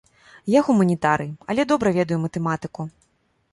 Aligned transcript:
Я 0.51 0.63
гуманітарый, 0.69 1.29
але 1.53 1.67
добра 1.73 1.89
ведаю 2.01 2.19
матэматыку. 2.25 2.81